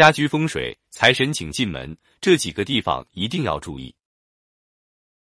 [0.00, 3.94] 家居风水、财神请进门这几个地方一定要注意。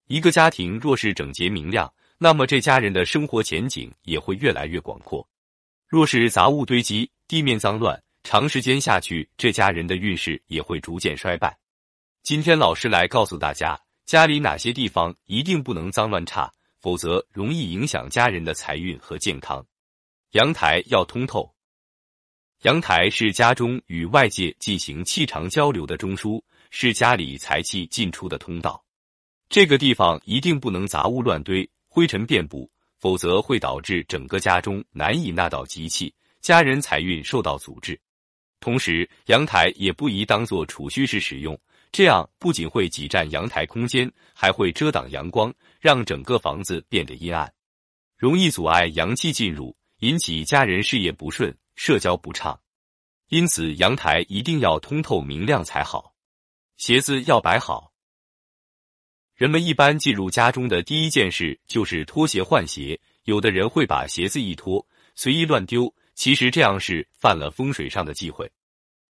[0.08, 5.28] 一个家庭若是整洁明亮，那么这家人的生活前景也会越来越广阔。
[5.86, 11.60] 若是杂物堆积、地面脏乱，长时间下去，这家人的运势也会逐渐衰败。
[12.24, 19.62] 今天老师来告诉大家，家里哪些地方一定不能脏乱差，否则容易影响家人的财运和健康。
[20.32, 21.54] 阳台要通透。
[22.64, 28.84] 阳台是家中与外界进行气场交流的中枢，是家里财气进出的通道。
[29.48, 37.98] 这个地方一定不能杂物乱堆、灰尘遍布，否则会导致整个家中难以纳到吉气，家人财运受到阻滞。
[38.60, 41.58] 同时，阳台也不宜当做储蓄室使用，
[41.94, 47.50] 这样不仅会挤占阳台空间，还会遮挡阳光，让整个房子变得阴暗，
[48.18, 51.56] 容易阻碍阳气进入，引起家人事业不顺。
[51.80, 52.60] 社交不畅，
[53.30, 56.14] 因此阳台一定要通透明亮才好。
[56.76, 57.94] 鞋子要摆好。
[59.34, 68.52] 人们一般进入家中的第一件事就是脱鞋换鞋，有的人会把鞋子一脱随意乱丢，其实这样是犯了风水上的忌讳。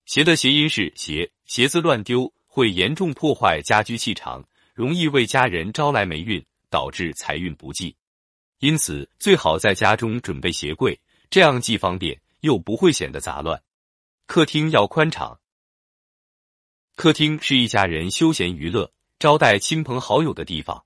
[0.06, 7.95] 鞋的谐音是鞋，鞋子乱丢会严重破坏家居气场，容易为家人招来霉运，导致财运不济。
[8.59, 11.00] 因此最好在家中准备鞋柜，
[11.31, 12.16] 这样既方便。
[12.42, 13.62] 又不会显得杂乱。
[14.26, 15.40] 客厅要宽敞。
[16.95, 20.86] 客厅是一家人休闲娱乐、招待亲朋好友的地方。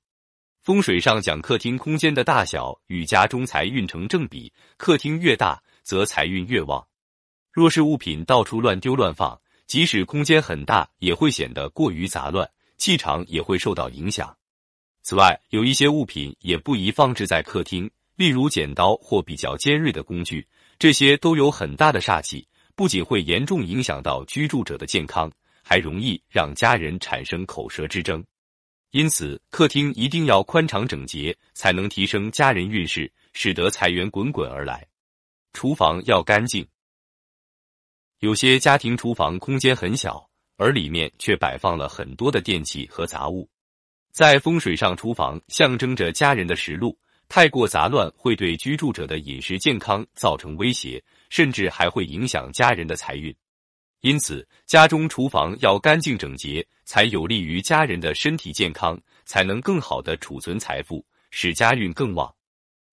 [0.62, 6.88] 风水上讲，客厅空间的大小与家中财运成正比，客厅越大，则财运越旺。
[7.52, 14.38] 若是物品到处乱丢乱放，即使空间很大，也会显得过于杂乱，气场也会受到影响。
[15.02, 20.48] 此外，有一些物品也不宜放置在客厅，例如剪刀或比较尖锐的工具。
[20.84, 22.46] 这些都有很大的煞气，
[22.76, 25.32] 不仅会严重影响到居住者的健康，
[25.64, 28.22] 还容易让家人产生口舌之争。
[28.92, 34.86] 因此，客厅一定要宽敞整洁，才能提升家人运势，使得财源滚滚而来。
[35.54, 36.68] 厨房要干净。
[38.20, 43.50] 有些家庭厨房空间很小，而里面却摆放了很多的电器和杂物，
[44.12, 47.00] 在风水上，厨房象征着家人的食禄。
[47.36, 53.36] 太过杂乱会对居住者的饮食健康造成威胁，甚至还会影响家人的财运。
[54.02, 62.32] 因此，家中厨房要干净整洁，才有利于家人的身体健康，才能更好的储存财富，使家运更旺。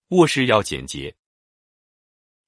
[0.08, 1.14] 卧室要简洁。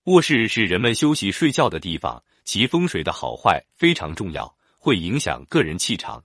[0.04, 6.24] 卧室是人们休息睡觉的地方，其风水的好坏非常重要，会影响个人气场。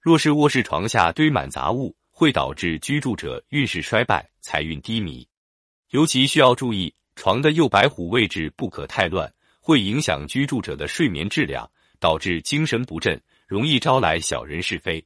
[0.00, 5.26] 若是卧室床下堆满杂物，会导致居住者运势衰败、财运低迷，
[5.88, 11.68] 尤其需要注意床的右白虎位置不可太乱，会影响居住者的睡眠质量，
[11.98, 15.02] 导致精神不振，容易招来小人是非。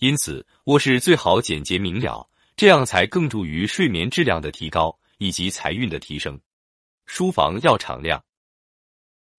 [0.00, 6.36] 因此，卧室最好简洁明了，这样才更助于睡眠质量的提高以及财运的提升。
[7.06, 8.20] 书房要敞亮，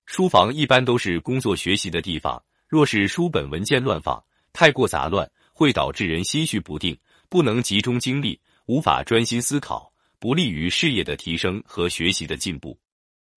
[0.06, 5.30] 书房一般都是工作学习的地方，若是书本文件乱放，太过杂乱。
[5.58, 12.78] 会导致人心绪不定，不能集中精力，无法专心思考，不利于事业的提升和学习的进步。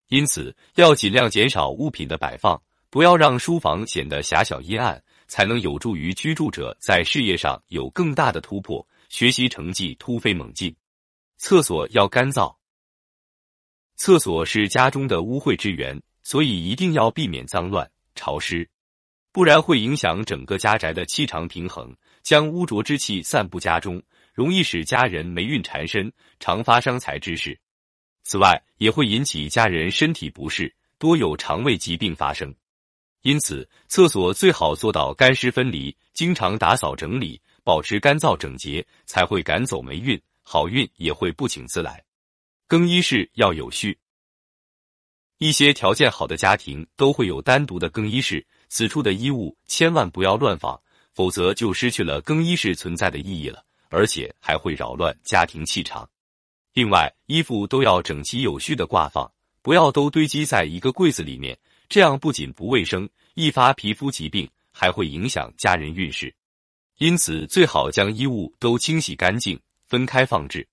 [0.07, 2.59] 因此，要尽量减少物品的摆放，
[2.89, 10.75] 不要让书房显得狭小阴暗，才能有助于居住者在事业上有更大的突破，学习成绩突飞猛进。
[11.37, 12.55] 厕所要干燥，
[13.95, 18.67] 厕所是家中的污秽之源，所以一定要避免脏乱潮湿，
[19.31, 21.95] 不然会影响整个家宅的气场平衡。
[22.21, 24.01] 将污浊之气散布家中，
[24.39, 27.59] 容易使家人霉运缠身，常发伤财之事。
[28.23, 32.55] 此外，也会引起家人身体不适，多有肠胃疾病发生。
[33.23, 42.01] 因此，厕所最好做到干湿分离，经常打扫整理，保持干燥整洁，才会赶走霉运，好运也会不请自来。
[42.65, 43.99] 更衣室要有序，
[45.37, 50.81] 一些条件好的家庭都会有单独的更衣室，此处的衣物千万不要乱放。
[51.13, 56.09] 否则就失去了更衣室存在的意义了，而且还会扰乱家庭气场。
[56.73, 59.29] 另外，衣服都要整齐有序的挂放，
[59.61, 61.57] 不要都堆积在一个柜子里面，
[61.89, 66.33] 这样不仅不卫生，易发皮肤疾病，还会影响家人运势。
[66.99, 70.67] 因此，最好将衣物都清洗干净，分开放置。